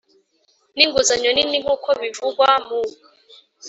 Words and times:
n 0.75 0.77
Inguzanyo 0.83 1.29
nini 1.33 1.57
nk 1.63 1.69
uko 1.75 1.89
bivugwa 2.01 2.49
mu 2.67 2.79